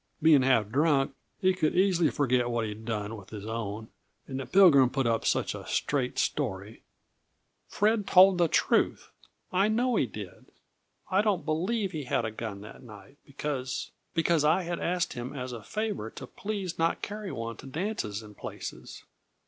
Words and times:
Being 0.19 0.41
half 0.41 0.69
drunk, 0.69 1.13
he 1.39 1.53
could 1.53 1.75
easy 1.75 2.09
forget 2.09 2.49
what 2.49 2.65
he'd 2.65 2.85
done 2.85 3.15
with 3.15 3.29
his 3.29 3.45
own, 3.45 3.89
and 4.27 4.39
the 4.39 4.47
Pilgrim 4.47 4.89
put 4.89 5.05
up 5.05 5.25
such 5.27 5.53
a 5.53 5.67
straight 5.67 6.17
story" 6.17 6.81
"Fred 7.69 8.07
told 8.07 8.39
the 8.39 8.47
truth. 8.47 9.11
I 9.53 9.67
know 9.67 9.97
he 9.97 10.07
did. 10.07 10.47
I 11.11 11.21
don't 11.21 11.45
believe 11.45 11.91
he 11.91 12.05
had 12.05 12.25
a 12.25 12.31
gun 12.31 12.61
that 12.61 12.81
night, 12.81 13.17
because 13.27 13.91
because 14.15 14.43
I 14.43 14.63
had 14.63 14.79
asked 14.79 15.13
him 15.13 15.35
as 15.35 15.51
a 15.51 15.61
favor 15.61 16.09
to 16.09 16.25
please 16.25 16.79
not 16.79 17.03
carry 17.03 17.31
one 17.31 17.57
to 17.57 17.67
dances 17.67 18.23
and 18.23 18.35
places. 18.35 19.03